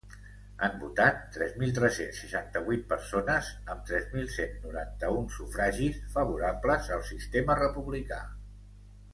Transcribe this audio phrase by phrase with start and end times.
[0.67, 7.09] Han votat tres mil tres-cents seixanta-vuit persones amb tres mil cent noranta-un sufragis favorables al
[7.15, 8.23] sistema republicà.